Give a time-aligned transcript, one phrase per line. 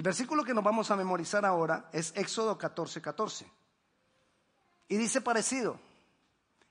[0.00, 3.46] El versículo que nos vamos a memorizar ahora es Éxodo 14, 14.
[4.88, 5.78] Y dice parecido.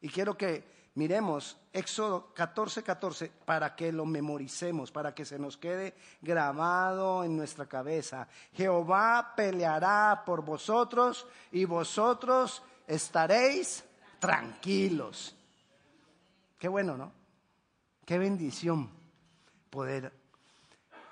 [0.01, 5.57] Y quiero que miremos Éxodo 14, 14 para que lo memoricemos, para que se nos
[5.57, 8.27] quede grabado en nuestra cabeza.
[8.53, 13.85] Jehová peleará por vosotros y vosotros estaréis
[14.17, 15.35] tranquilos.
[16.57, 17.11] Qué bueno, ¿no?
[18.07, 18.89] Qué bendición
[19.69, 20.11] poder.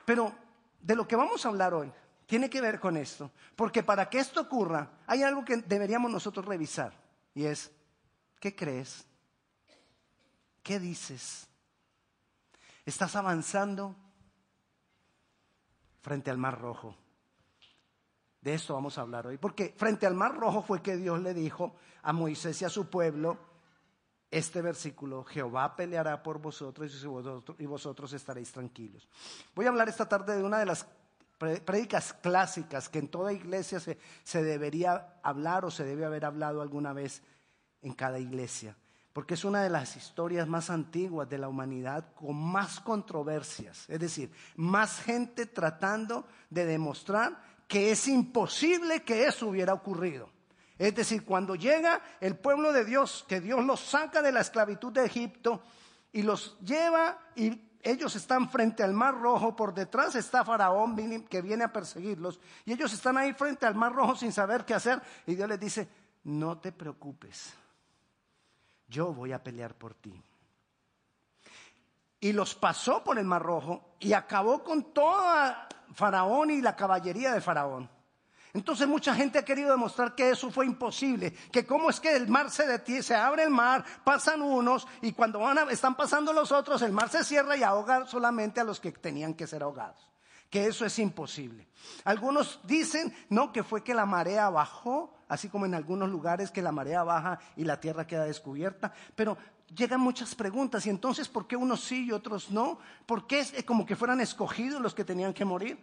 [0.03, 0.33] Pero
[0.81, 1.93] de lo que vamos a hablar hoy
[2.27, 6.45] tiene que ver con esto, porque para que esto ocurra hay algo que deberíamos nosotros
[6.45, 6.93] revisar
[7.33, 7.71] y es,
[8.39, 9.07] ¿qué crees?
[10.61, 11.47] ¿Qué dices?
[12.85, 13.95] ¿Estás avanzando
[16.01, 16.95] frente al Mar Rojo?
[18.41, 21.33] De esto vamos a hablar hoy, porque frente al Mar Rojo fue que Dios le
[21.33, 23.37] dijo a Moisés y a su pueblo
[24.29, 26.91] este versículo, Jehová peleará por vosotros
[27.57, 29.07] y vosotros, estaréis tranquilos.
[29.55, 30.85] Voy a hablar esta tarde de una de las
[31.37, 36.61] prédicas clásicas que en toda iglesia se, se debería hablar o se debe haber hablado
[36.61, 37.21] alguna vez
[37.81, 38.75] en cada iglesia,
[39.13, 43.99] porque es una de las historias más antiguas de la humanidad con más controversias, es
[43.99, 50.29] decir, más gente tratando de demostrar que es imposible que eso hubiera ocurrido.
[50.77, 54.91] Es decir, cuando llega el pueblo de Dios, que Dios los saca de la esclavitud
[54.91, 55.63] de Egipto
[56.11, 57.49] y los lleva y
[57.89, 60.95] ellos están frente al mar rojo, por detrás está Faraón
[61.29, 64.73] que viene a perseguirlos y ellos están ahí frente al mar rojo sin saber qué
[64.73, 65.87] hacer y Dios les dice,
[66.23, 67.53] no te preocupes,
[68.87, 70.21] yo voy a pelear por ti.
[72.19, 77.31] Y los pasó por el mar rojo y acabó con toda Faraón y la caballería
[77.31, 77.89] de Faraón.
[78.57, 82.27] Entonces mucha gente ha querido demostrar que eso fue imposible, que cómo es que el
[82.27, 86.51] mar se detiene, se abre el mar, pasan unos y cuando van están pasando los
[86.51, 90.09] otros, el mar se cierra y ahoga solamente a los que tenían que ser ahogados.
[90.49, 91.67] Que eso es imposible.
[92.03, 96.63] Algunos dicen, no, que fue que la marea bajó, así como en algunos lugares que
[96.63, 99.37] la marea baja y la tierra queda descubierta, pero
[99.75, 102.79] llegan muchas preguntas y entonces ¿por qué unos sí y otros no?
[103.05, 105.77] ¿Por qué es como que fueran escogidos los que tenían que morir?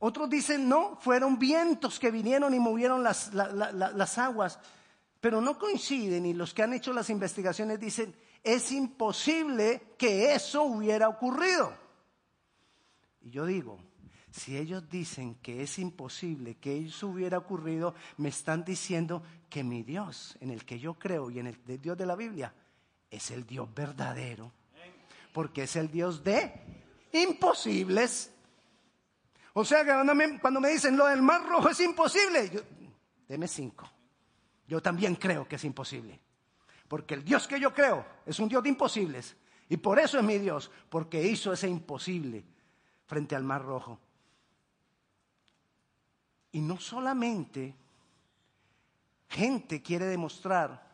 [0.00, 4.58] Otros dicen, no, fueron vientos que vinieron y movieron las, las aguas.
[5.20, 10.62] Pero no coinciden y los que han hecho las investigaciones dicen, es imposible que eso
[10.64, 11.74] hubiera ocurrido.
[13.20, 13.78] Y yo digo,
[14.30, 19.82] si ellos dicen que es imposible que eso hubiera ocurrido, me están diciendo que mi
[19.82, 22.54] Dios, en el que yo creo y en el Dios de la Biblia,
[23.10, 24.52] es el Dios verdadero.
[25.34, 26.52] Porque es el Dios de
[27.12, 28.32] imposibles.
[29.54, 29.90] O sea que
[30.40, 32.60] cuando me, dicen lo del mar rojo es imposible, yo,
[33.26, 33.90] deme cinco.
[34.66, 36.20] Yo también creo que es imposible.
[36.86, 39.36] Porque el Dios que yo creo es un Dios de imposibles.
[39.68, 42.44] Y por eso es mi Dios, porque hizo ese imposible
[43.06, 43.98] frente al mar rojo.
[46.52, 47.74] Y no solamente
[49.28, 50.90] gente quiere demostrar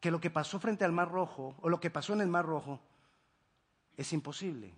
[0.00, 2.46] que lo que pasó frente al mar rojo o lo que pasó en el mar
[2.46, 2.80] rojo
[3.96, 4.72] es imposible.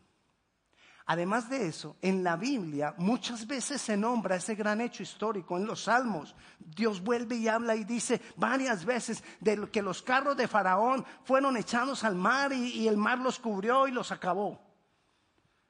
[1.11, 5.57] Además de eso, en la Biblia muchas veces se nombra ese gran hecho histórico.
[5.57, 10.37] En los Salmos, Dios vuelve y habla y dice varias veces de que los carros
[10.37, 14.61] de Faraón fueron echados al mar y, el mar los cubrió y los acabó.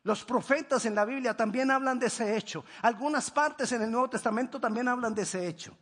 [0.02, 2.64] Los profetas en la Biblia también hablan de ese hecho.
[2.82, 5.72] Algunas partes en el Nuevo Testamento también hablan de ese hecho.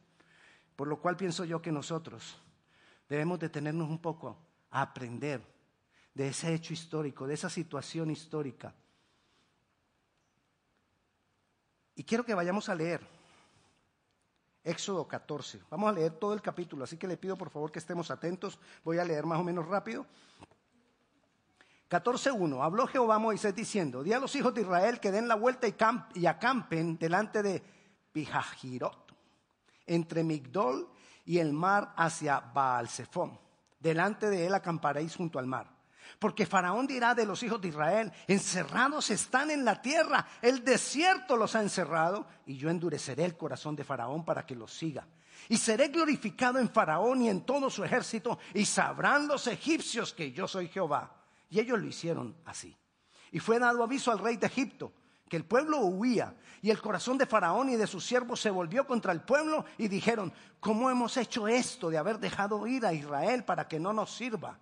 [0.76, 2.42] Por lo cual pienso yo que nosotros
[3.08, 4.36] debemos detenernos un poco
[4.70, 5.40] a aprender
[6.12, 8.74] de ese hecho histórico, de esa situación histórica
[11.96, 13.00] Y quiero que vayamos a leer
[14.62, 15.62] Éxodo 14.
[15.70, 18.58] Vamos a leer todo el capítulo, así que le pido por favor que estemos atentos.
[18.84, 20.06] Voy a leer más o menos rápido.
[21.88, 22.64] 14.1.
[22.64, 25.68] Habló Jehová a Moisés diciendo, di a los hijos de Israel que den la vuelta
[26.14, 27.62] y, acampen delante de
[28.12, 29.14] Pijajirot,
[29.86, 30.90] entre Migdol
[31.24, 33.38] y el mar hacia Baal-Zephón.
[33.78, 35.75] Delante de él acamparéis junto al mar.
[36.18, 41.36] Porque Faraón dirá de los hijos de Israel, encerrados están en la tierra, el desierto
[41.36, 45.06] los ha encerrado, y yo endureceré el corazón de Faraón para que los siga.
[45.48, 50.32] Y seré glorificado en Faraón y en todo su ejército, y sabrán los egipcios que
[50.32, 51.12] yo soy Jehová.
[51.50, 52.76] Y ellos lo hicieron así.
[53.30, 54.92] Y fue dado aviso al rey de Egipto,
[55.28, 58.86] que el pueblo huía, y el corazón de Faraón y de sus siervos se volvió
[58.86, 63.44] contra el pueblo, y dijeron, ¿cómo hemos hecho esto de haber dejado ir a Israel
[63.44, 64.59] para que no nos sirva?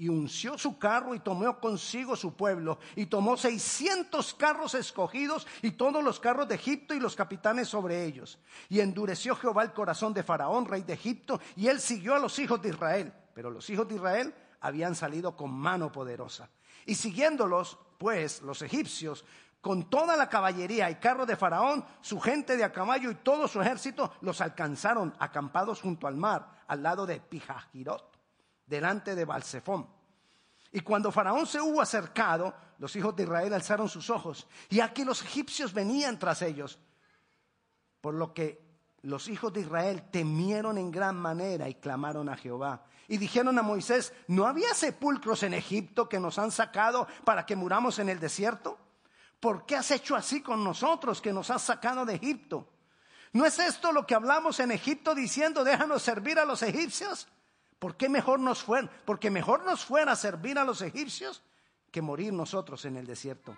[0.00, 5.72] Y unció su carro y tomó consigo su pueblo y tomó seiscientos carros escogidos y
[5.72, 8.38] todos los carros de Egipto y los capitanes sobre ellos.
[8.70, 12.38] Y endureció Jehová el corazón de Faraón, rey de Egipto, y él siguió a los
[12.38, 13.12] hijos de Israel.
[13.34, 16.48] Pero los hijos de Israel habían salido con mano poderosa.
[16.86, 19.26] Y siguiéndolos, pues, los egipcios,
[19.60, 23.46] con toda la caballería y carro de Faraón, su gente de a caballo y todo
[23.46, 28.09] su ejército, los alcanzaron acampados junto al mar, al lado de Pijajirot,
[28.70, 29.86] delante de Balsefón.
[30.72, 35.04] Y cuando Faraón se hubo acercado, los hijos de Israel alzaron sus ojos, y aquí
[35.04, 36.78] los egipcios venían tras ellos,
[38.00, 38.70] por lo que
[39.02, 42.84] los hijos de Israel temieron en gran manera y clamaron a Jehová.
[43.08, 47.56] Y dijeron a Moisés, ¿no había sepulcros en Egipto que nos han sacado para que
[47.56, 48.78] muramos en el desierto?
[49.40, 52.68] ¿Por qué has hecho así con nosotros que nos has sacado de Egipto?
[53.32, 57.26] ¿No es esto lo que hablamos en Egipto diciendo, déjanos servir a los egipcios?
[57.80, 58.88] ¿Por qué mejor nos fuera?
[59.06, 61.42] Porque mejor nos fuera servir a los egipcios
[61.90, 63.56] que morir nosotros en el desierto.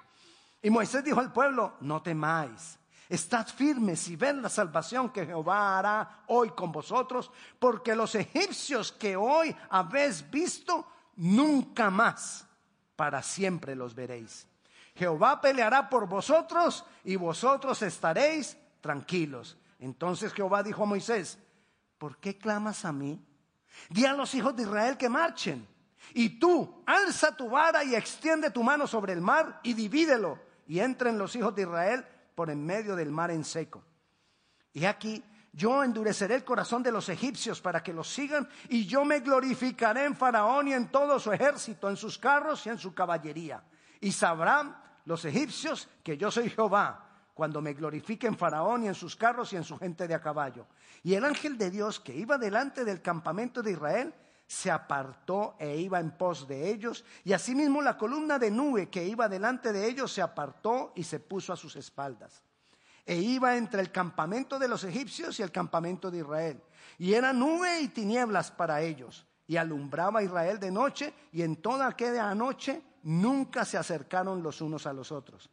[0.63, 2.79] Y Moisés dijo al pueblo, no temáis,
[3.09, 8.93] estad firmes y ven la salvación que Jehová hará hoy con vosotros, porque los egipcios
[8.93, 10.87] que hoy habéis visto,
[11.17, 12.47] nunca más
[12.95, 14.47] para siempre los veréis.
[14.95, 19.57] Jehová peleará por vosotros y vosotros estaréis tranquilos.
[19.81, 21.39] Entonces Jehová dijo a Moisés,
[21.99, 23.21] ¿por qué clamas a mí?
[23.89, 25.67] Di a los hijos de Israel que marchen.
[26.15, 30.39] Y tú, alza tu vara y extiende tu mano sobre el mar y divídelo.
[30.67, 33.83] Y entren los hijos de Israel por en medio del mar en seco.
[34.73, 35.23] Y aquí
[35.53, 40.07] yo endureceré el corazón de los egipcios para que los sigan, y yo me glorificaré
[40.07, 43.63] en Faraón y en todo su ejército, en sus carros y en su caballería.
[44.01, 48.95] Y sabrán los egipcios que yo soy Jehová, cuando me glorifique en Faraón y en
[48.95, 50.67] sus carros y en su gente de a caballo.
[51.03, 54.15] Y el ángel de Dios que iba delante del campamento de Israel
[54.47, 59.03] se apartó e iba en pos de ellos, y asimismo la columna de nube que
[59.03, 62.43] iba delante de ellos se apartó y se puso a sus espaldas.
[63.07, 66.63] E iba entre el campamento de los egipcios y el campamento de Israel.
[66.99, 69.27] Y era nube y tinieblas para ellos.
[69.47, 74.61] Y alumbraba a Israel de noche, y en toda aquella noche nunca se acercaron los
[74.61, 75.51] unos a los otros.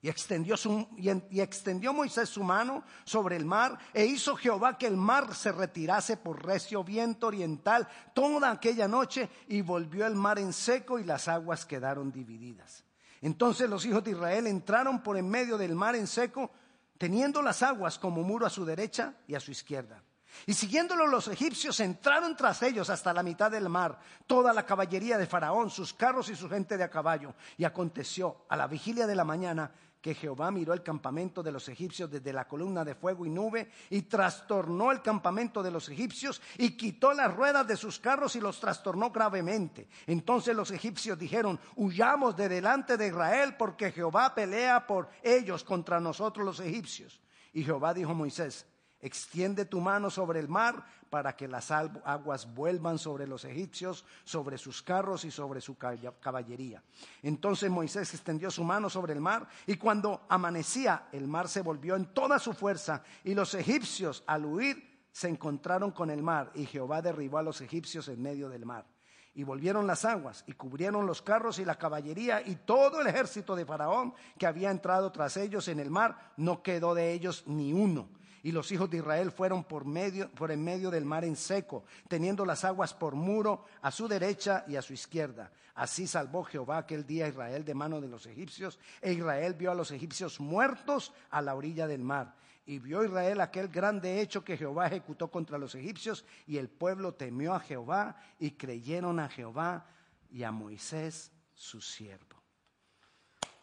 [0.00, 5.50] Y extendió, Moisés su mano sobre el mar e hizo Jehová que el mar se
[5.50, 11.04] retirase por recio viento oriental toda aquella noche y volvió el mar en seco y
[11.04, 12.84] las aguas quedaron divididas.
[13.20, 16.52] Entonces los hijos de Israel entraron por en medio del mar en seco,
[16.96, 20.04] teniendo las aguas como muro a su derecha y a su izquierda.
[20.46, 25.18] Y siguiéndolo los egipcios entraron tras ellos hasta la mitad del mar, toda la caballería
[25.18, 27.34] de Faraón, sus carros y su gente de a caballo.
[27.56, 29.70] Y aconteció a la vigilia de la mañana
[30.00, 33.70] que Jehová miró el campamento de los egipcios desde la columna de fuego y nube
[33.90, 38.40] y trastornó el campamento de los egipcios y quitó las ruedas de sus carros y
[38.40, 39.88] los trastornó gravemente.
[40.06, 45.98] Entonces los egipcios dijeron, huyamos de delante de Israel porque Jehová pelea por ellos contra
[46.00, 47.20] nosotros los egipcios.
[47.52, 48.66] Y Jehová dijo a Moisés,
[49.00, 54.58] Extiende tu mano sobre el mar para que las aguas vuelvan sobre los egipcios, sobre
[54.58, 56.82] sus carros y sobre su caballería.
[57.22, 61.94] Entonces Moisés extendió su mano sobre el mar y cuando amanecía el mar se volvió
[61.94, 66.66] en toda su fuerza y los egipcios al huir se encontraron con el mar y
[66.66, 68.84] Jehová derribó a los egipcios en medio del mar.
[69.32, 73.54] Y volvieron las aguas y cubrieron los carros y la caballería y todo el ejército
[73.54, 77.72] de Faraón que había entrado tras ellos en el mar, no quedó de ellos ni
[77.72, 81.84] uno y los hijos de Israel fueron por, medio, en medio del mar en seco,
[82.08, 85.50] teniendo las aguas por muro a su derecha y a su izquierda.
[85.74, 89.70] Así salvó Jehová aquel día a Israel de mano de los egipcios, e Israel vio
[89.70, 92.34] a los egipcios muertos a la orilla del mar.
[92.66, 97.14] Y vio Israel aquel grande hecho que Jehová ejecutó contra los egipcios, y el pueblo
[97.14, 99.86] temió a Jehová, y creyeron a Jehová
[100.30, 102.37] y a Moisés su siervo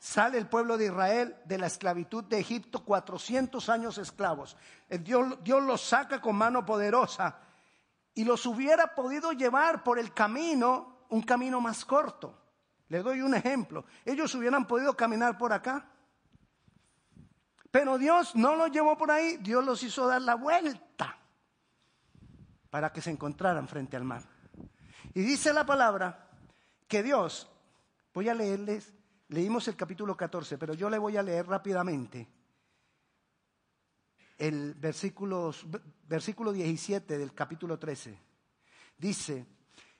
[0.05, 4.55] sale el pueblo de Israel de la esclavitud de Egipto, 400 años esclavos.
[4.87, 7.39] Dios, Dios los saca con mano poderosa
[8.13, 12.39] y los hubiera podido llevar por el camino, un camino más corto.
[12.89, 13.85] Le doy un ejemplo.
[14.05, 15.89] Ellos hubieran podido caminar por acá.
[17.71, 21.17] Pero Dios no los llevó por ahí, Dios los hizo dar la vuelta
[22.69, 24.21] para que se encontraran frente al mar.
[25.15, 26.29] Y dice la palabra
[26.87, 27.49] que Dios,
[28.13, 28.94] voy a leerles
[29.29, 32.27] Leímos el capítulo 14, pero yo le voy a leer rápidamente
[34.37, 35.53] el versículo,
[36.07, 38.19] versículo 17 del capítulo 13.
[38.97, 39.45] Dice,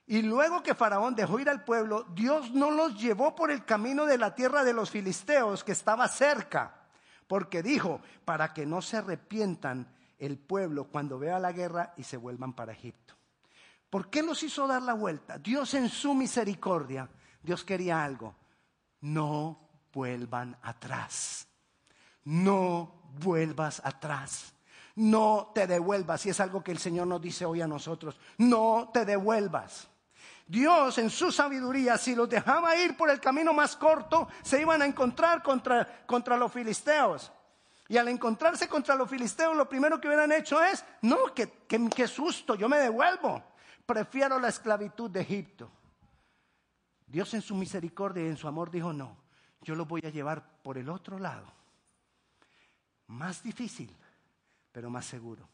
[0.06, 4.06] y luego que Faraón dejó ir al pueblo, Dios no los llevó por el camino
[4.06, 6.84] de la tierra de los filisteos que estaba cerca,
[7.28, 9.88] porque dijo, para que no se arrepientan
[10.20, 13.16] el pueblo cuando vea la guerra y se vuelvan para Egipto.
[13.90, 15.40] ¿Por qué los hizo dar la vuelta?
[15.40, 17.10] Dios en su misericordia,
[17.42, 18.36] Dios quería algo,
[19.06, 19.60] no
[19.94, 21.48] vuelvan atrás.
[22.24, 24.54] No vuelvas atrás.
[24.96, 26.26] No te devuelvas.
[26.26, 28.20] Y es algo que el Señor nos dice hoy a nosotros.
[28.38, 29.88] No te devuelvas.
[30.48, 34.82] Dios en su sabiduría, si los dejaba ir por el camino más corto, se iban
[34.82, 37.32] a encontrar contra, contra los filisteos.
[37.88, 42.56] Y al encontrarse contra los filisteos, lo primero que hubieran hecho es, no, que, susto,
[42.56, 43.44] yo me devuelvo.
[43.86, 45.70] Prefiero la esclavitud de Egipto.
[47.16, 49.16] Dios en su misericordia y en su amor dijo, no,
[49.62, 51.50] yo lo voy a llevar por el otro lado.
[53.08, 53.90] Más difícil,
[54.74, 55.48] pero más seguro.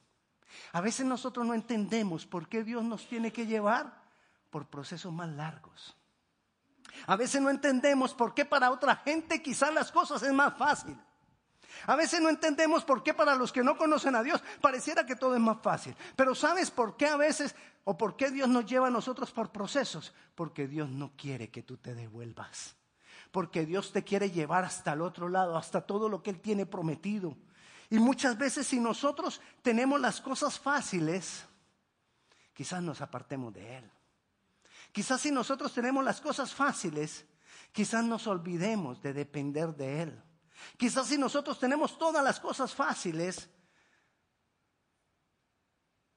[0.71, 3.93] A veces nosotros no entendemos por qué Dios nos tiene que llevar
[4.49, 5.95] por procesos más largos.
[7.05, 10.97] A veces no entendemos por qué para otra gente quizás las cosas es más fácil.
[11.85, 15.15] A veces no entendemos por qué para los que no conocen a Dios pareciera que
[15.15, 15.95] todo es más fácil.
[16.15, 19.51] Pero ¿sabes por qué a veces o por qué Dios nos lleva a nosotros por
[19.51, 20.13] procesos?
[20.35, 22.75] Porque Dios no quiere que tú te devuelvas.
[23.31, 26.65] Porque Dios te quiere llevar hasta el otro lado, hasta todo lo que Él tiene
[26.65, 27.35] prometido.
[27.89, 31.45] Y muchas veces si nosotros tenemos las cosas fáciles,
[32.53, 33.91] quizás nos apartemos de Él.
[34.91, 37.25] Quizás si nosotros tenemos las cosas fáciles,
[37.71, 40.23] quizás nos olvidemos de depender de Él.
[40.77, 43.49] Quizás si nosotros tenemos todas las cosas fáciles,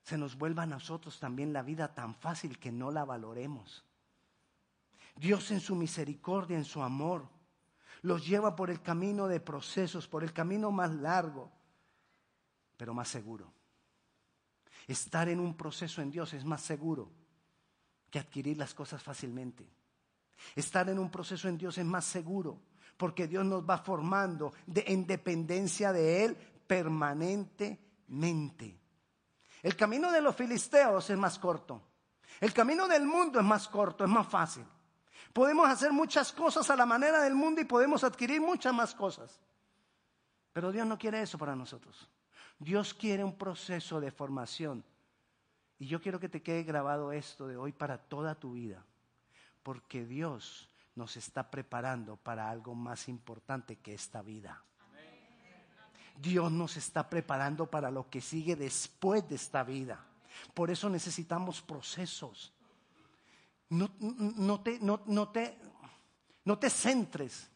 [0.04, 3.87] se nos vuelva a nosotros también la vida tan fácil que no la valoremos.
[5.16, 7.26] Dios en su misericordia, en su amor,
[8.02, 11.50] los lleva por el camino de procesos, por el camino más largo,
[12.76, 13.50] pero más seguro.
[14.87, 17.11] Estar en un proceso en Dios es más seguro
[18.11, 19.66] que adquirir las cosas fácilmente.
[20.54, 22.61] Estar en un proceso en Dios es más seguro
[22.99, 28.84] porque Dios nos va formando en dependencia de Él permanentemente.
[29.64, 31.80] El camino de los filisteos es más corto.
[32.38, 34.62] El camino del mundo es más corto, es más fácil.
[35.33, 39.40] Podemos hacer muchas cosas a la manera del mundo y podemos adquirir muchas más cosas.
[40.52, 42.11] Pero Dios no quiere eso para nosotros.
[42.59, 44.85] Dios quiere un proceso de formación.
[45.78, 48.85] Y yo quiero que te quede grabado esto de hoy para toda tu vida.
[49.62, 54.62] Porque Dios nos está preparando para algo más importante que esta vida.
[56.16, 60.04] Dios nos está preparando para lo que sigue después de esta vida.
[60.52, 62.52] Por eso necesitamos procesos.
[63.68, 63.88] No,
[64.61, 65.59] te, no, te,
[66.44, 67.50] no te, centres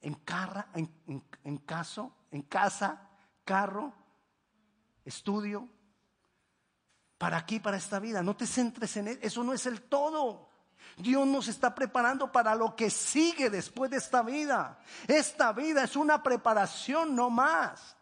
[0.00, 3.08] en, carra, en, caso, en casa,
[3.44, 3.92] carro,
[5.04, 5.68] estudio,
[7.18, 8.22] para aquí, para esta vida.
[8.22, 9.20] No te centres en eso.
[9.22, 10.48] Eso no es el todo.
[10.96, 14.78] Dios nos está preparando para lo que sigue después de esta vida.
[15.06, 17.96] Esta vida es una preparación no más.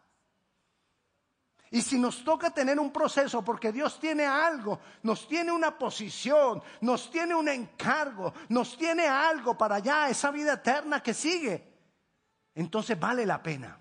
[1.71, 6.63] Y si nos toca tener un proceso, porque Dios tiene algo, nos tiene una posición,
[6.79, 11.75] nos tiene un encargo, nos tiene algo para allá, esa vida eterna que sigue,
[12.53, 13.77] entonces vale la pena.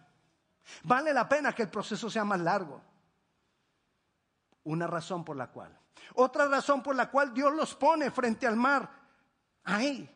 [0.82, 2.82] Vale la pena que el proceso sea más largo.
[4.64, 5.78] Una razón por la cual.
[6.14, 9.03] Otra razón por la cual Dios los pone frente al mar
[9.64, 10.10] ahí.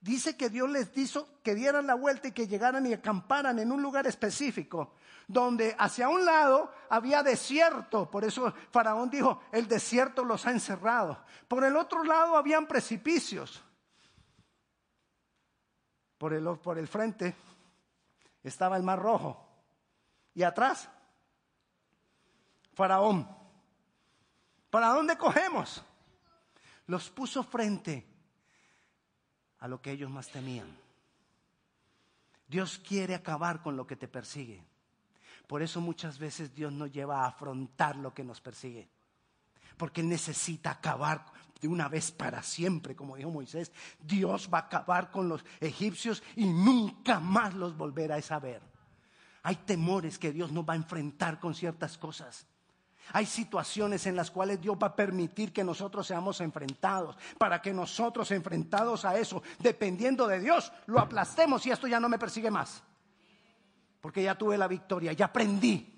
[0.00, 3.72] Dice que Dios les hizo que dieran la vuelta y que llegaran y acamparan en
[3.72, 4.92] un lugar específico,
[5.26, 11.24] donde hacia un lado había desierto, por eso Faraón dijo, el desierto los ha encerrado.
[11.48, 13.64] Por el otro lado habían precipicios.
[16.18, 17.34] Por el, por el frente
[18.42, 19.48] estaba el mar rojo.
[20.34, 20.90] Y atrás,
[22.74, 23.26] Faraón.
[24.68, 25.82] ¿Para dónde cogemos?
[26.86, 28.13] Los puso frente
[29.64, 30.66] a lo que ellos más temían.
[32.46, 34.62] Dios quiere acabar con lo que te persigue.
[35.46, 38.90] Por eso muchas veces Dios nos lleva a afrontar lo que nos persigue.
[39.78, 41.24] Porque necesita acabar
[41.62, 43.72] de una vez para siempre, como dijo Moisés.
[43.98, 48.60] Dios va a acabar con los egipcios y nunca más los volverá a saber.
[49.44, 52.46] Hay temores que Dios nos va a enfrentar con ciertas cosas.
[53.12, 57.72] Hay situaciones en las cuales Dios va a permitir que nosotros seamos enfrentados, para que
[57.72, 62.50] nosotros enfrentados a eso, dependiendo de Dios, lo aplastemos y esto ya no me persigue
[62.50, 62.82] más.
[64.00, 65.90] Porque ya tuve la victoria, ya aprendí.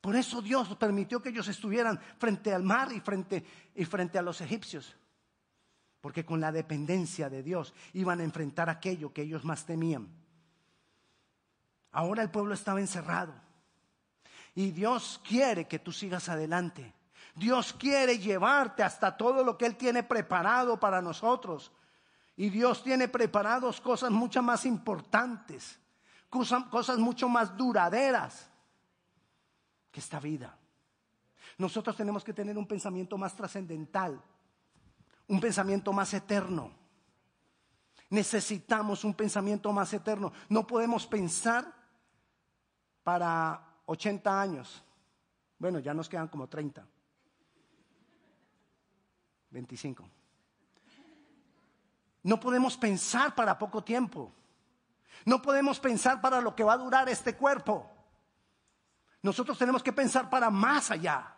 [0.00, 4.22] Por eso Dios permitió que ellos estuvieran frente al mar y frente, y frente a
[4.22, 4.96] los egipcios.
[6.00, 10.08] Porque con la dependencia de Dios iban a enfrentar aquello que ellos más temían.
[11.92, 13.43] Ahora el pueblo estaba encerrado.
[14.54, 16.94] Y Dios quiere que tú sigas adelante.
[17.34, 21.72] Dios quiere llevarte hasta todo lo que Él tiene preparado para nosotros.
[22.36, 25.78] Y Dios tiene preparados cosas mucho más importantes,
[26.28, 28.48] cosas, mucho más duraderas
[29.90, 30.56] que esta vida.
[31.58, 34.20] Nosotros tenemos que tener un pensamiento más trascendental,
[35.28, 36.72] un pensamiento más eterno.
[38.10, 40.32] Necesitamos un pensamiento más eterno.
[40.48, 41.72] No podemos pensar
[43.04, 44.82] para 80 años.
[45.58, 46.86] Bueno, ya nos quedan como 30.
[49.50, 50.04] 25.
[52.24, 54.32] No podemos pensar para poco tiempo.
[55.24, 57.90] No podemos pensar para lo que va a durar este cuerpo.
[59.22, 61.34] Nosotros tenemos que pensar para más allá.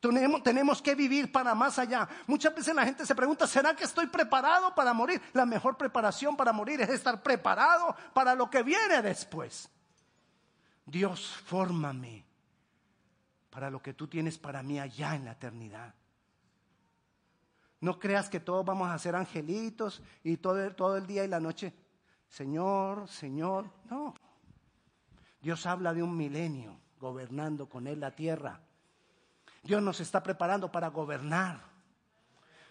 [0.00, 2.08] Tenemos, que vivir para más allá.
[2.26, 5.20] Muchas veces la gente se pregunta, ¿será que estoy preparado para morir?
[5.32, 9.68] La mejor preparación para morir es estar preparado para lo que viene después.
[10.86, 12.24] Dios, fórmame
[13.50, 15.94] para lo que tú tienes para mí allá en la eternidad.
[17.80, 21.40] No creas que todos vamos a ser angelitos y todo, todo el día y la
[21.40, 21.74] noche,
[22.28, 23.70] Señor, Señor.
[23.90, 24.14] No.
[25.40, 28.60] Dios habla de un milenio gobernando con Él la tierra.
[29.62, 31.60] Dios nos está preparando para gobernar.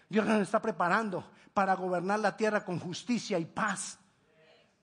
[0.08, 3.98] Dios nos está preparando para gobernar la tierra con justicia y paz,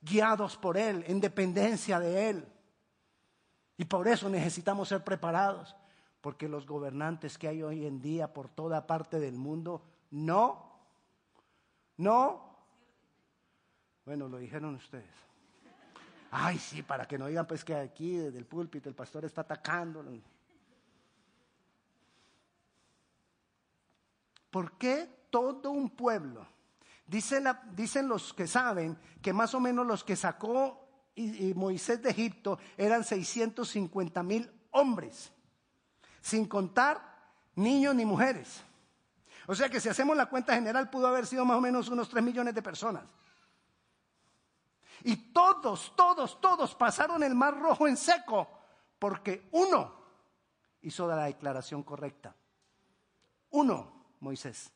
[0.00, 2.53] guiados por Él, en dependencia de Él.
[3.76, 5.74] Y por eso necesitamos ser preparados
[6.20, 10.72] porque los gobernantes que hay hoy en día por toda parte del mundo, no,
[11.98, 12.56] no,
[14.04, 15.04] bueno, lo dijeron ustedes.
[16.30, 19.42] Ay, sí, para que no digan pues que aquí desde el púlpito el pastor está
[19.42, 20.04] atacando.
[24.50, 26.46] ¿Por qué todo un pueblo?
[27.06, 30.83] Dicen, dicen los que saben que más o menos los que sacó
[31.54, 35.32] Moisés de Egipto eran 650 mil hombres
[36.20, 37.00] sin contar
[37.54, 38.62] niños ni mujeres.
[39.46, 42.08] O sea que si hacemos la cuenta general pudo haber sido más o menos unos
[42.08, 43.04] 3 millones de personas.
[45.02, 48.48] Y todos, todos, todos pasaron el mar rojo en seco
[48.98, 49.94] porque uno
[50.80, 52.34] hizo la declaración correcta.
[53.50, 54.72] Uno, Moisés.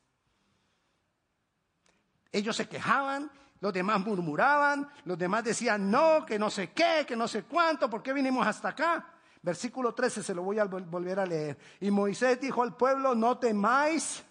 [2.30, 7.16] Ellos se quejaban, los demás murmuraban, los demás decían no, que no sé qué, que
[7.16, 9.06] no sé cuánto, ¿por qué vinimos hasta acá?
[9.42, 11.58] Versículo 13 se lo voy a volver a leer.
[11.80, 14.22] Y Moisés dijo al pueblo, no temáis,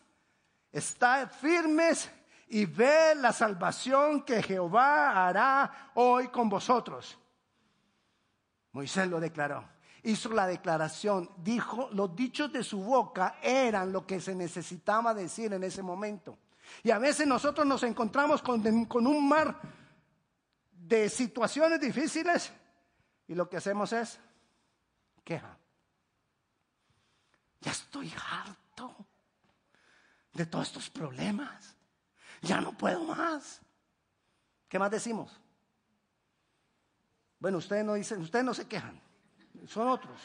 [0.72, 2.10] estad firmes
[2.50, 7.17] y ve la salvación que Jehová hará hoy con vosotros.
[8.72, 9.67] Moisés lo declaró.
[10.03, 15.52] Hizo la declaración, dijo, los dichos de su boca eran lo que se necesitaba decir
[15.52, 16.38] en ese momento.
[16.84, 18.65] Y a veces nosotros nos encontramos con,
[19.08, 19.60] un mar
[20.71, 22.51] de situaciones difíciles
[23.27, 24.19] y lo que hacemos es
[25.23, 25.58] queja.
[27.62, 28.95] Ya estoy harto
[30.34, 31.75] de todos estos problemas.
[32.41, 33.62] Ya no puedo más.
[34.69, 35.39] ¿Qué más decimos?
[37.39, 38.99] Bueno, ustedes no dicen, ustedes no se quejan,
[39.67, 40.19] son otros.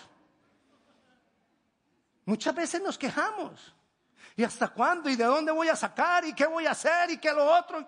[2.25, 3.75] Muchas veces nos quejamos.
[4.37, 5.09] ¿Y hasta cuándo?
[5.11, 6.25] ¿Y de dónde voy a sacar?
[6.25, 7.11] ¿Y qué voy a hacer?
[7.11, 7.87] ¿Y qué lo otro?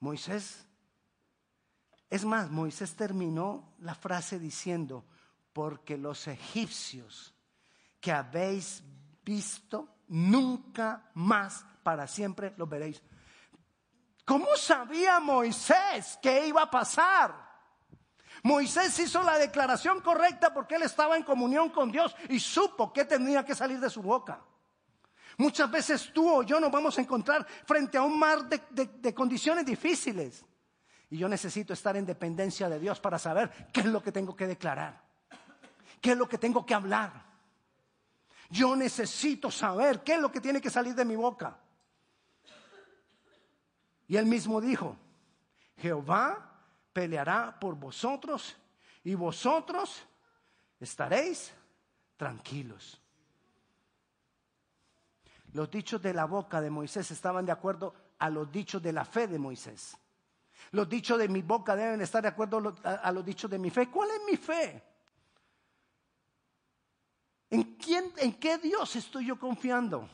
[0.00, 0.66] Moisés,
[2.10, 5.04] es más, Moisés terminó la frase diciendo,
[5.52, 7.34] porque los egipcios
[8.00, 8.82] que habéis
[9.24, 13.02] visto, nunca más para siempre los veréis.
[14.24, 17.43] ¿Cómo sabía Moisés que iba a pasar?
[18.44, 23.06] Moisés hizo la declaración correcta porque él estaba en comunión con Dios y supo que
[23.06, 24.38] tenía que salir de su boca.
[25.38, 29.14] Muchas veces tú o yo nos vamos a encontrar frente a un mar de, de
[29.14, 30.44] condiciones difíciles.
[31.08, 34.36] Y yo necesito estar en dependencia de Dios para saber qué es lo que tengo
[34.36, 35.02] que declarar.
[36.02, 37.24] ¿Qué es lo que tengo que hablar?
[38.50, 41.56] Yo necesito saber qué es lo que tiene que salir de mi boca.
[44.06, 44.98] Y él mismo dijo,
[45.78, 46.53] Jehová
[46.94, 48.56] peleará por vosotros
[49.02, 50.06] y vosotros
[50.80, 51.52] estaréis
[52.16, 52.98] tranquilos.
[55.52, 59.04] Los dichos de la boca de Moisés estaban de acuerdo a los dichos de la
[59.04, 59.96] fe de Moisés.
[60.70, 63.90] Los dichos de mi boca deben estar de acuerdo a los dichos de mi fe.
[63.90, 64.82] ¿Cuál es mi fe?
[67.50, 70.08] ¿En quién, en qué Dios estoy yo confiando?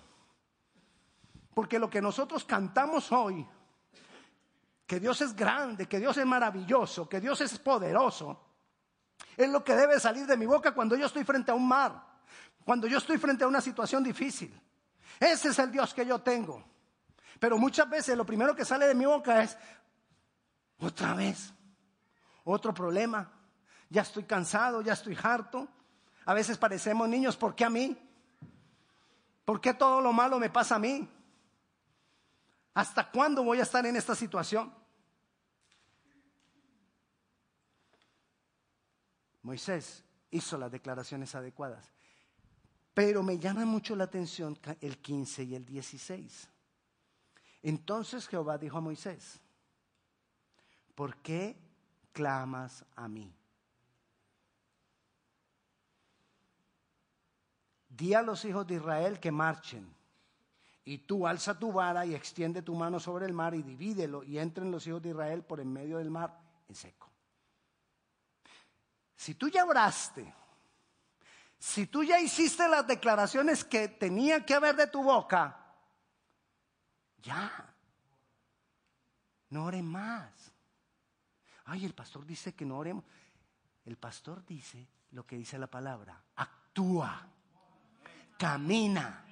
[1.55, 3.47] Porque lo que nosotros cantamos hoy,
[4.91, 8.45] que Dios es grande, que Dios es maravilloso, que Dios es poderoso,
[9.37, 12.05] es lo que debe salir de mi boca cuando yo estoy frente a un mar,
[12.65, 14.53] cuando yo estoy frente a una situación difícil.
[15.21, 16.65] Ese es el Dios que yo tengo.
[17.39, 19.57] Pero muchas veces lo primero que sale de mi boca es,
[20.81, 21.55] otra vez,
[22.43, 23.31] otro problema,
[23.91, 25.69] ya estoy cansado, ya estoy harto,
[26.25, 27.97] a veces parecemos niños, ¿por qué a mí?
[29.45, 31.09] ¿Por qué todo lo malo me pasa a mí?
[32.75, 34.80] ¿Hasta cuándo voy a estar en esta situación?
[39.43, 41.91] Moisés hizo las declaraciones adecuadas,
[42.95, 46.49] pero me llama mucho la atención el 15 y el 16.
[47.63, 49.41] Entonces Jehová dijo a Moisés,
[50.95, 51.57] ¿por qué
[52.13, 53.33] clamas a mí?
[57.89, 59.95] Di a los hijos de Israel que marchen.
[60.85, 64.39] Y tú alza tu vara y extiende tu mano sobre el mar y divídelo y
[64.39, 67.10] entren los hijos de Israel por en medio del mar en seco.
[69.21, 70.33] Si tú ya oraste,
[71.59, 75.63] si tú ya hiciste las declaraciones que tenía que haber de tu boca,
[77.19, 77.71] ya,
[79.51, 80.33] no ore más.
[81.67, 83.05] Ay, el pastor dice que no oremos.
[83.85, 86.19] El pastor dice lo que dice la palabra.
[86.37, 87.27] Actúa,
[88.39, 89.27] camina,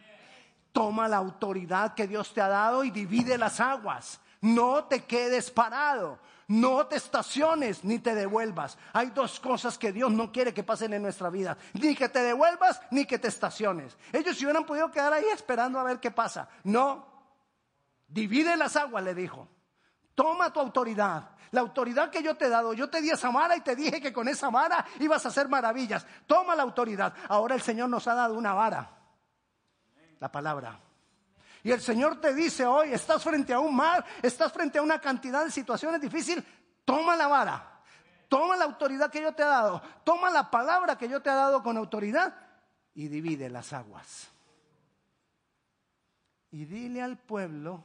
[0.70, 4.20] toma la autoridad que Dios te ha dado y divide las aguas.
[4.42, 6.20] No te quedes parado.
[6.48, 8.78] No te estaciones ni te devuelvas.
[8.94, 11.58] Hay dos cosas que Dios no quiere que pasen en nuestra vida.
[11.74, 13.98] Ni que te devuelvas ni que te estaciones.
[14.12, 16.48] Ellos se hubieran podido quedar ahí esperando a ver qué pasa.
[16.64, 17.06] No.
[18.08, 19.46] Divide las aguas, le dijo.
[20.14, 21.30] Toma tu autoridad.
[21.50, 24.00] La autoridad que yo te he dado, yo te di esa vara y te dije
[24.00, 26.06] que con esa vara ibas a hacer maravillas.
[26.26, 27.12] Toma la autoridad.
[27.28, 28.90] Ahora el Señor nos ha dado una vara.
[30.18, 30.80] La palabra.
[31.62, 35.00] Y el Señor te dice hoy, estás frente a un mar, estás frente a una
[35.00, 36.44] cantidad de situaciones difíciles,
[36.84, 37.80] toma la vara,
[38.28, 41.34] toma la autoridad que yo te he dado, toma la palabra que yo te he
[41.34, 42.34] dado con autoridad
[42.94, 44.28] y divide las aguas.
[46.50, 47.84] Y dile al pueblo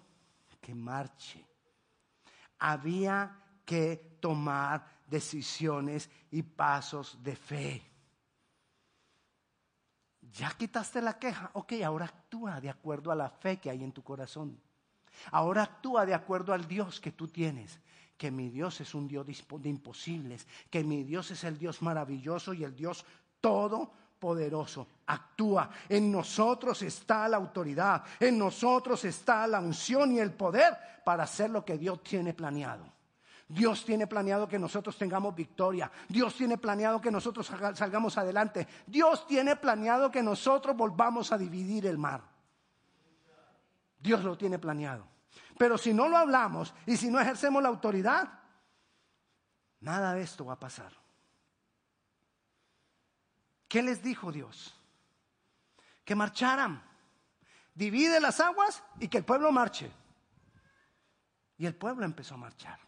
[0.62, 1.46] que marche.
[2.60, 7.93] Había que tomar decisiones y pasos de fe.
[10.34, 13.92] Ya quitaste la queja, ok, ahora actúa de acuerdo a la fe que hay en
[13.92, 14.60] tu corazón.
[15.32, 17.80] Ahora actúa de acuerdo al Dios que tú tienes.
[18.18, 22.54] Que mi Dios es un Dios de imposibles, que mi Dios es el Dios maravilloso
[22.54, 23.06] y el Dios
[23.42, 24.88] todopoderoso.
[25.08, 25.70] Actúa.
[25.90, 31.50] En nosotros está la autoridad, en nosotros está la unción y el poder para hacer
[31.50, 32.86] lo que Dios tiene planeado.
[33.48, 35.92] Dios tiene planeado que nosotros tengamos victoria.
[36.08, 38.68] Dios tiene planeado que nosotros salgamos adelante.
[38.88, 42.22] Dios tiene planeado que nosotros volvamos a dividir el mar.
[44.00, 45.08] Dios lo tiene planeado.
[45.58, 48.28] Pero si no lo hablamos y si no ejercemos la autoridad,
[49.82, 50.92] nada de esto va a pasar.
[53.68, 54.74] ¿Qué les dijo Dios?
[56.04, 56.84] Que marcharan.
[57.74, 59.92] Divide las aguas y que el pueblo marche.
[61.58, 62.83] Y el pueblo empezó a marchar.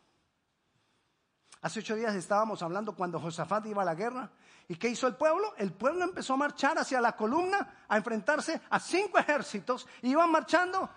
[1.65, 4.29] Hace ocho días estábamos hablando cuando Josafat iba a la guerra.
[4.67, 5.55] ¿Y qué hizo el pueblo?
[5.57, 9.87] El pueblo empezó a marchar hacia la columna, a enfrentarse a cinco ejércitos.
[10.03, 10.87] iban marchando.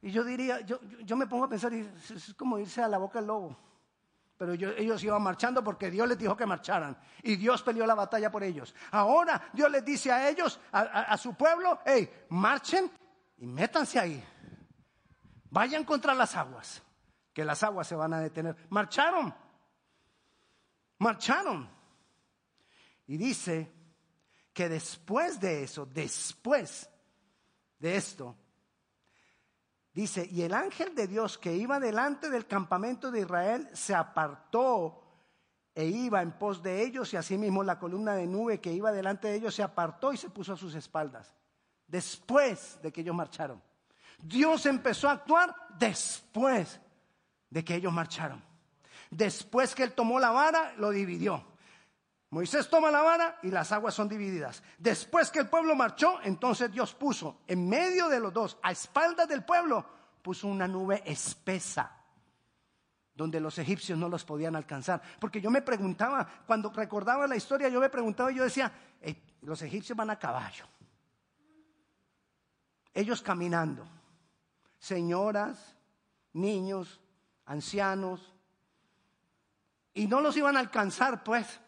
[0.00, 3.18] Y yo diría, yo, yo me pongo a pensar, es como irse a la boca
[3.18, 3.58] del lobo.
[4.38, 6.96] Pero ellos iban marchando porque Dios les dijo que marcharan.
[7.22, 8.74] Y Dios peleó la batalla por ellos.
[8.92, 12.90] Ahora Dios les dice a ellos, a, a su pueblo, hey, marchen
[13.36, 14.24] y métanse ahí.
[15.50, 16.82] Vayan contra las aguas,
[17.34, 18.56] que las aguas se van a detener.
[18.70, 19.44] Marcharon
[20.98, 21.68] marcharon.
[23.06, 23.72] Y dice
[24.52, 26.88] que después de eso, después
[27.78, 28.36] de esto,
[29.92, 35.02] dice, y el ángel de Dios que iba delante del campamento de Israel se apartó
[35.74, 39.28] e iba en pos de ellos y asimismo la columna de nube que iba delante
[39.28, 41.34] de ellos se apartó y se puso a sus espaldas.
[41.86, 43.62] Después de que ellos marcharon.
[44.22, 46.80] Dios empezó a actuar después
[47.50, 48.42] de que ellos marcharon.
[49.10, 51.44] Después que él tomó la vara, lo dividió.
[52.30, 54.62] Moisés toma la vara y las aguas son divididas.
[54.78, 59.28] Después que el pueblo marchó, entonces Dios puso en medio de los dos, a espaldas
[59.28, 59.86] del pueblo,
[60.22, 61.92] puso una nube espesa
[63.14, 65.00] donde los egipcios no los podían alcanzar.
[65.18, 68.70] Porque yo me preguntaba, cuando recordaba la historia, yo me preguntaba, yo decía,
[69.40, 70.66] los egipcios van a caballo.
[72.92, 73.88] Ellos caminando,
[74.78, 75.76] señoras,
[76.34, 77.00] niños,
[77.46, 78.35] ancianos,
[79.96, 81.58] y no los iban a alcanzar, pues.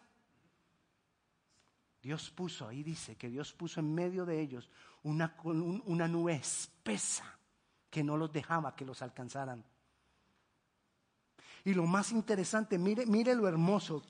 [2.01, 4.69] Dios puso, ahí dice que Dios puso en medio de ellos
[5.03, 7.37] una, una nube espesa
[7.89, 9.65] que no los dejaba que los alcanzaran.
[11.65, 14.03] Y lo más interesante, mire, mire lo hermoso.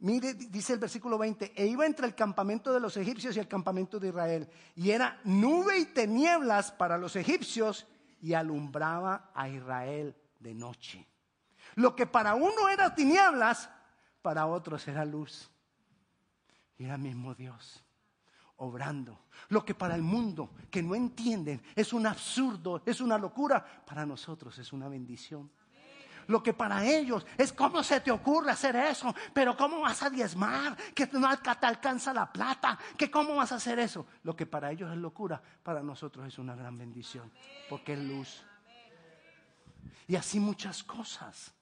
[0.00, 3.48] Mire, dice el versículo 20, e iba entre el campamento de los egipcios y el
[3.48, 4.48] campamento de Israel.
[4.74, 7.86] Y era nube y tinieblas para los egipcios
[8.20, 11.15] y alumbraba a Israel de noche.
[11.76, 13.70] Lo que para uno era tinieblas,
[14.20, 15.50] para otros era luz.
[16.76, 17.82] Y era mismo Dios
[18.58, 19.26] obrando.
[19.48, 24.06] Lo que para el mundo que no entienden es un absurdo, es una locura, para
[24.06, 25.50] nosotros es una bendición.
[26.28, 30.10] Lo que para ellos es cómo se te ocurre hacer eso, pero cómo vas a
[30.10, 34.06] diezmar, que no te alcanza la plata, que cómo vas a hacer eso.
[34.24, 37.30] Lo que para ellos es locura, para nosotros es una gran bendición,
[37.68, 38.44] porque es luz.
[40.08, 41.52] Y así muchas cosas.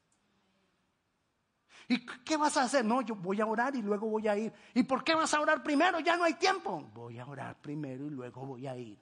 [1.89, 2.85] ¿Y qué vas a hacer?
[2.85, 4.53] No, yo voy a orar y luego voy a ir.
[4.75, 6.01] ¿Y por qué vas a orar primero?
[6.01, 6.91] Ya no hay tiempo.
[6.95, 8.99] Voy a orar primero y luego voy a ir.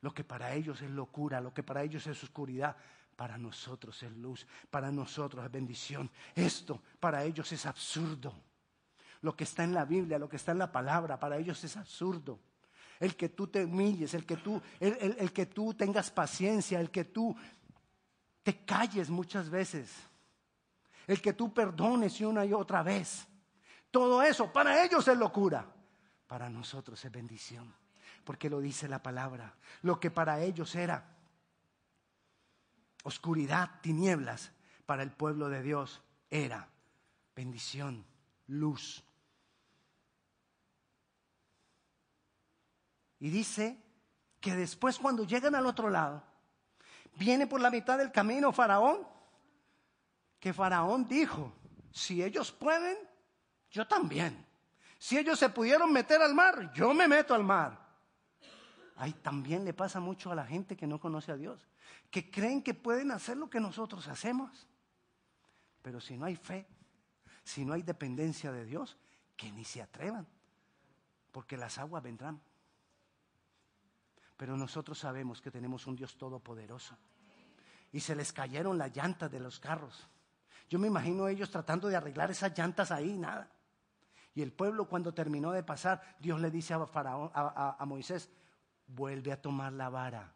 [0.00, 2.76] Lo que para ellos es locura, lo que para ellos es oscuridad,
[3.16, 6.10] para nosotros es luz, para nosotros es bendición.
[6.34, 8.32] Esto para ellos es absurdo.
[9.22, 11.76] Lo que está en la Biblia, lo que está en la palabra, para ellos es
[11.76, 12.38] absurdo.
[13.00, 17.04] El que tú te humilles, el que tú, el, que tú tengas paciencia, el que
[17.04, 17.34] tú
[18.42, 19.92] te calles muchas veces,
[21.06, 23.26] el que tú perdones una y otra vez.
[23.90, 25.66] Todo eso para ellos es locura,
[26.26, 27.74] para nosotros es bendición,
[28.24, 29.54] porque lo dice la palabra.
[29.82, 31.16] Lo que para ellos era
[33.04, 34.52] oscuridad, tinieblas,
[34.84, 36.68] para el pueblo de Dios era
[37.34, 38.04] bendición,
[38.48, 39.04] luz.
[43.18, 43.82] Y dice
[44.40, 46.22] que después cuando llegan al otro lado,
[47.14, 49.06] viene por la mitad del camino Faraón,
[50.38, 51.52] que Faraón dijo,
[51.90, 52.96] si ellos pueden,
[53.70, 54.46] yo también.
[54.98, 57.86] Si ellos se pudieron meter al mar, yo me meto al mar.
[58.96, 61.68] Ahí también le pasa mucho a la gente que no conoce a Dios,
[62.10, 64.66] que creen que pueden hacer lo que nosotros hacemos.
[65.82, 66.66] Pero si no hay fe,
[67.44, 68.96] si no hay dependencia de Dios,
[69.36, 70.26] que ni se atrevan,
[71.30, 72.40] porque las aguas vendrán.
[74.36, 76.96] Pero nosotros sabemos que tenemos un Dios todopoderoso.
[77.92, 80.08] Y se les cayeron las llantas de los carros.
[80.68, 83.50] Yo me imagino ellos tratando de arreglar esas llantas ahí, nada.
[84.34, 88.28] Y el pueblo cuando terminó de pasar, Dios le dice a, a Moisés,
[88.86, 90.34] vuelve a tomar la vara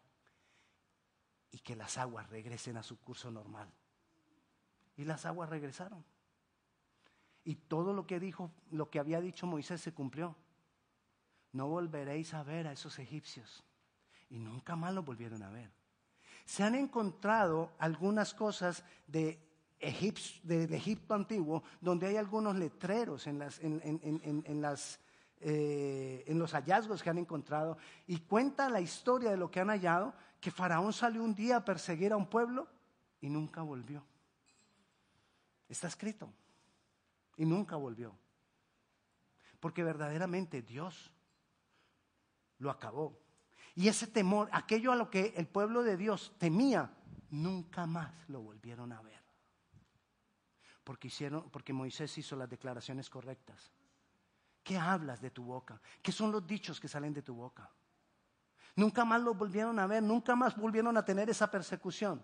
[1.50, 3.68] y que las aguas regresen a su curso normal.
[4.96, 6.04] Y las aguas regresaron.
[7.44, 10.36] Y todo lo que dijo, lo que había dicho Moisés se cumplió.
[11.52, 13.64] No volveréis a ver a esos egipcios.
[14.28, 15.70] Y nunca más los volvieron a ver.
[16.44, 19.49] Se han encontrado algunas cosas de
[19.80, 28.68] Egipto antiguo, donde hay algunos letreros eh, en los hallazgos que han encontrado y cuenta
[28.68, 32.16] la historia de lo que han hallado, que Faraón salió un día a perseguir a
[32.16, 32.68] un pueblo
[33.20, 34.04] y nunca volvió.
[35.68, 36.30] Está escrito.
[37.36, 38.14] Y nunca volvió.
[39.60, 41.10] Porque verdaderamente Dios
[42.58, 43.18] lo acabó.
[43.74, 46.90] Y ese temor, aquello a lo que el pueblo de Dios temía,
[47.30, 49.19] nunca más lo volvieron a ver.
[50.90, 53.70] Porque, hicieron, porque Moisés hizo las declaraciones correctas.
[54.60, 55.80] ¿Qué hablas de tu boca?
[56.02, 57.70] ¿Qué son los dichos que salen de tu boca?
[58.74, 62.20] Nunca más lo volvieron a ver, nunca más volvieron a tener esa persecución,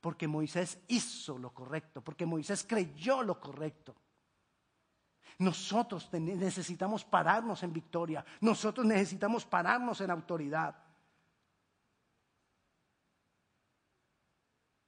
[0.00, 3.94] porque Moisés hizo lo correcto, porque Moisés creyó lo correcto.
[5.40, 10.74] Nosotros necesitamos pararnos en victoria, nosotros necesitamos pararnos en autoridad.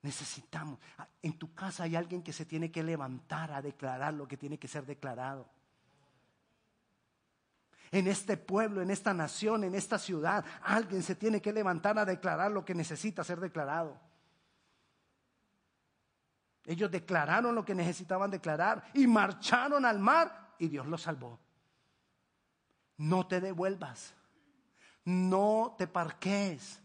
[0.02, 0.78] Necesitamos.
[1.22, 4.58] En tu casa hay alguien que se tiene que levantar a declarar lo que tiene
[4.58, 5.48] que ser declarado
[7.92, 10.44] en este pueblo, en esta nación, en esta ciudad.
[10.62, 13.98] Alguien se tiene que levantar a declarar lo que necesita ser declarado.
[16.66, 21.40] Ellos declararon lo que necesitaban declarar y marcharon al mar y Dios los salvó.
[22.96, 24.14] No te devuelvas,
[25.04, 26.79] no te parques,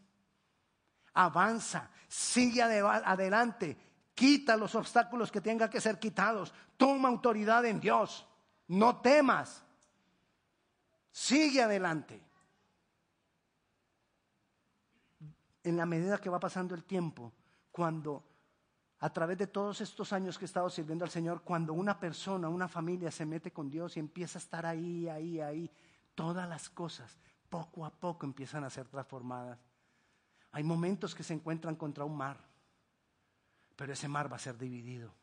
[1.16, 3.78] avanza, sigue adelante,
[4.14, 8.28] quita los obstáculos que tengan que ser quitados, toma autoridad en Dios,
[8.68, 9.64] no temas.
[11.12, 12.22] Sigue adelante.
[15.64, 17.34] En la medida que va pasando el tiempo,
[17.72, 18.24] cuando
[19.00, 22.50] a través de todos estos años que he estado sirviendo al Señor, cuando una persona,
[22.50, 25.72] una familia se mete con Dios y empieza a estar ahí, ahí, ahí,
[26.14, 27.18] todas las cosas
[27.50, 29.60] poco a poco empiezan a ser transformadas.
[30.56, 32.38] Hay momentos que se encuentran contra un mar,
[33.76, 35.14] pero ese mar va a ser dividido.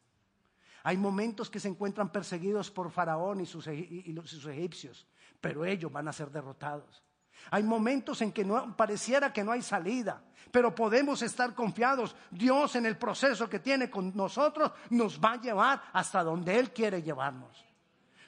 [0.82, 5.06] Hay momentos que se encuentran perseguidos por Faraón y sus, egipcios,
[5.40, 7.02] pero ellos van a ser derrotados.
[7.50, 12.14] Hay momentos en que no, pareciera que no hay salida, pero podemos estar confiados.
[12.30, 16.74] Dios en el proceso que tiene con nosotros nos va a llevar hasta donde Él
[16.74, 17.64] quiere llevarnos.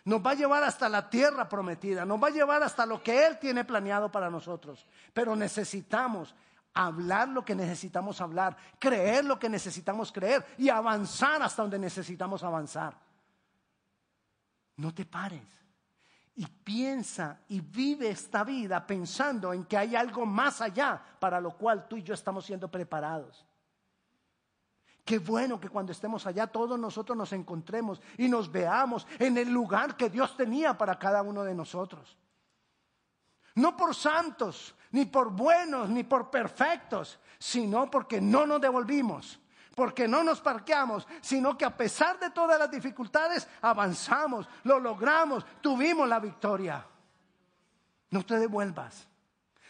[0.07, 3.27] Nos va a llevar hasta la tierra prometida, nos va a llevar hasta lo que
[3.27, 4.87] Él tiene planeado para nosotros.
[5.13, 6.35] Pero necesitamos
[6.75, 12.43] hablar lo que necesitamos hablar, creer lo que necesitamos creer y avanzar hasta donde necesitamos
[12.43, 12.99] avanzar.
[14.77, 15.47] No te pares
[16.37, 21.57] y piensa y vive esta vida pensando en que hay algo más allá para lo
[21.57, 23.47] cual tú y yo estamos siendo preparados.
[25.05, 29.51] Qué bueno que cuando estemos allá todos nosotros nos encontremos y nos veamos en el
[29.51, 32.17] lugar que Dios tenía para cada uno de nosotros.
[33.55, 39.41] No por santos, ni por buenos, ni por perfectos, sino porque no nos devolvimos,
[39.75, 45.45] porque no nos parqueamos, sino que a pesar de todas las dificultades avanzamos, lo logramos,
[45.61, 46.87] tuvimos la victoria.
[48.11, 49.09] No te devuelvas,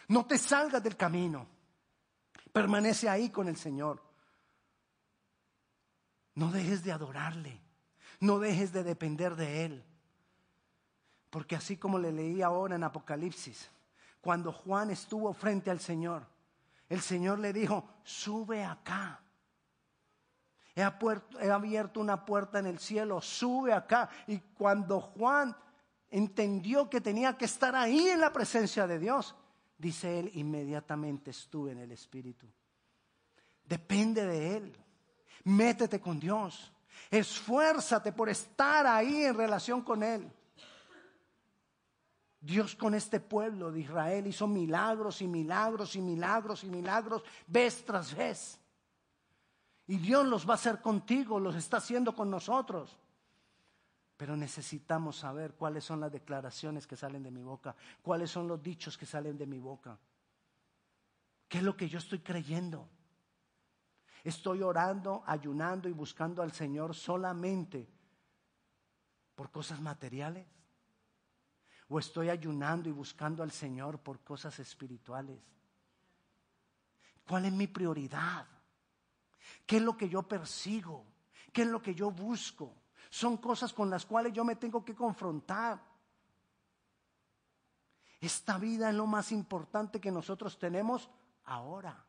[0.08, 1.46] no te salgas del camino.
[2.52, 4.02] Permanece ahí con el Señor.
[6.34, 7.62] No dejes de adorarle.
[8.20, 9.84] No dejes de depender de Él.
[11.30, 13.70] Porque así como le leí ahora en Apocalipsis,
[14.24, 16.26] cuando Juan estuvo frente al Señor,
[16.88, 19.20] el Señor le dijo, sube acá.
[20.74, 20.82] He,
[21.50, 24.08] abierto una puerta en el cielo, sube acá.
[24.26, 25.54] Y cuando Juan
[26.10, 29.37] entendió que tenía que estar ahí en la presencia de Dios,
[29.76, 32.46] dice él, inmediatamente estuve en el Espíritu.
[33.62, 34.76] Depende de Él.
[35.44, 36.72] Métete con Dios.
[37.10, 40.30] Esfuérzate por estar ahí en relación con Él.
[42.44, 47.83] Dios con este pueblo de Israel hizo milagros y milagros y milagros y milagros vez
[47.87, 48.61] tras vez.
[49.87, 52.98] Y Dios los va a hacer contigo, los está haciendo con nosotros.
[54.18, 58.62] Pero necesitamos saber cuáles son las declaraciones que salen de mi boca, cuáles son los
[58.62, 59.98] dichos que salen de mi boca.
[61.48, 62.87] ¿Qué es lo que yo estoy creyendo?
[64.22, 67.88] Estoy orando, ayunando y buscando al Señor solamente
[69.35, 70.46] por cosas materiales.
[71.94, 75.38] ¿O estoy ayunando y buscando al Señor por cosas espirituales?
[77.24, 78.48] ¿Cuál es mi prioridad?
[79.64, 81.07] ¿Qué es lo que yo persigo?
[81.52, 82.74] ¿Qué es lo que yo busco?
[83.11, 85.80] Son cosas con las cuales yo me tengo que confrontar.
[88.20, 91.09] Esta vida es lo más importante que nosotros tenemos
[91.44, 92.04] ahora.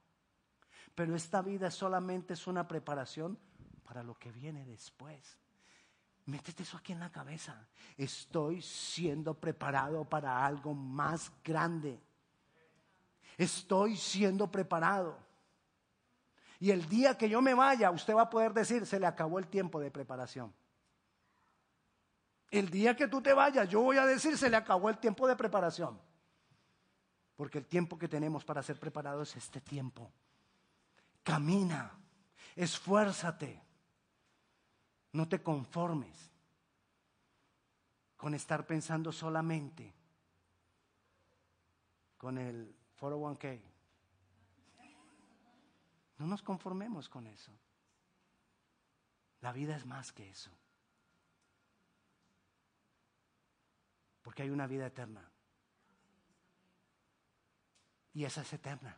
[0.95, 3.38] Pero esta vida solamente es una preparación
[3.84, 5.38] para lo que viene después.
[6.26, 7.68] Métete eso aquí en la cabeza.
[7.98, 12.00] Estoy siendo preparado para algo más grande.
[13.38, 15.18] Estoy siendo preparado.
[16.60, 19.38] Y el día que yo me vaya, usted va a poder decir, se le acabó
[19.38, 20.54] el tiempo de preparación.
[22.50, 25.28] El día que tú te vayas, yo voy a decir, se le acabó el tiempo
[25.28, 26.00] de preparación.
[27.36, 30.10] Porque el tiempo que tenemos para ser preparados es este tiempo.
[31.22, 31.92] Camina,
[32.56, 33.64] esfuérzate,
[35.15, 36.30] no te conformes
[38.17, 39.93] con estar pensando solamente
[42.17, 43.62] con el 401k.
[46.17, 47.51] No nos conformemos con eso.
[49.39, 50.51] La vida es más que eso.
[54.21, 55.30] Porque hay una vida eterna.
[58.13, 58.97] Y esa es eterna.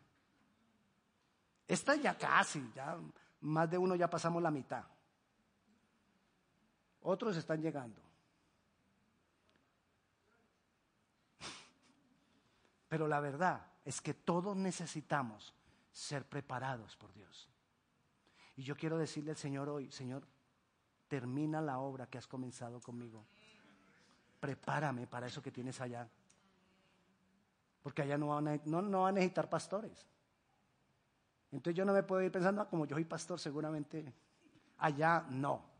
[1.67, 2.97] Esta ya casi, ya
[3.41, 4.96] más de uno ya pasamos la mitad.
[7.09, 8.01] Otros están llegando.
[12.89, 15.53] Pero la verdad es que todos necesitamos
[15.93, 17.47] ser preparados por Dios.
[18.57, 20.27] Y yo quiero decirle al Señor hoy, Señor,
[21.07, 23.25] termina la obra que has comenzado conmigo.
[24.41, 26.09] Prepárame para eso que tienes allá.
[27.83, 30.05] Porque allá no van a, necesitar pastores.
[31.53, 34.13] Entonces yo no me puedo ir pensando, ah, como yo soy pastor, seguramente
[34.79, 35.76] allá no.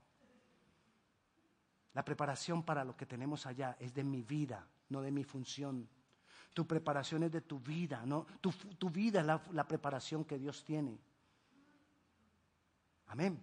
[1.98, 5.90] La preparación para lo que tenemos allá es de mi vida, no de mi función.
[6.54, 8.28] Tu preparación es de tu vida, ¿no?
[8.40, 8.52] Tu,
[8.92, 11.02] vida es la, la preparación que Dios tiene.
[13.08, 13.42] Amén.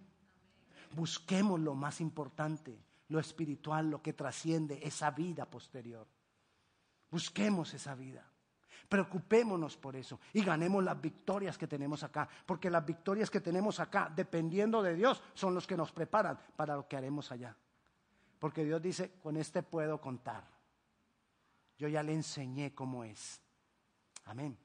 [0.93, 6.07] Busquemos lo más importante, lo espiritual, lo que trasciende esa vida posterior.
[7.11, 8.25] Busquemos esa vida.
[8.87, 13.81] Preocupémonos por eso y ganemos las victorias que tenemos acá, porque las victorias que tenemos
[13.81, 17.53] acá, dependiendo de Dios, son los que nos preparan para lo que haremos allá.
[18.39, 20.43] Porque Dios dice, con este puedo contar.
[21.77, 23.41] Yo ya le enseñé cómo es.
[24.25, 24.57] Amén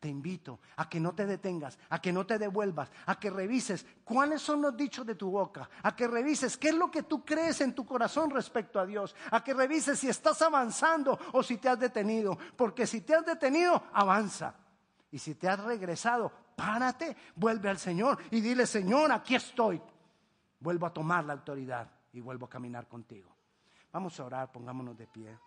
[0.00, 3.84] te invito a que no te detengas, a que no te devuelvas, a que revises
[4.02, 7.22] cuáles son los dichos de tu boca, a que revises qué es lo que tú
[7.22, 11.58] crees en tu corazón respecto a Dios, a que revises si estás avanzando o si
[11.58, 14.54] te has detenido, porque si te has detenido, avanza.
[15.12, 19.80] Y si te has regresado, párate, vuelve al Señor y dile, Señor, aquí estoy.
[20.60, 23.34] Vuelvo a tomar la autoridad y vuelvo a caminar contigo.
[23.92, 25.38] Vamos a orar, pongámonos de pie.